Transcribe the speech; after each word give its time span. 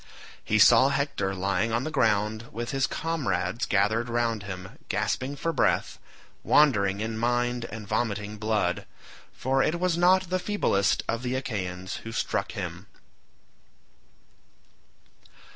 He 0.43 0.57
saw 0.57 0.89
Hector 0.89 1.35
lying 1.35 1.71
on 1.71 1.83
the 1.83 1.91
ground 1.91 2.47
with 2.51 2.71
his 2.71 2.87
comrades 2.87 3.67
gathered 3.67 4.09
round 4.09 4.41
him, 4.41 4.79
gasping 4.89 5.35
for 5.35 5.53
breath, 5.53 5.99
wandering 6.41 7.01
in 7.01 7.19
mind 7.19 7.65
and 7.65 7.87
vomiting 7.87 8.37
blood, 8.39 8.87
for 9.31 9.61
it 9.61 9.79
was 9.79 9.99
not 9.99 10.31
the 10.31 10.39
feeblest 10.39 11.03
of 11.07 11.21
the 11.21 11.35
Achaeans 11.35 11.97
who 11.97 12.11
struck 12.11 12.53
him. 12.53 12.87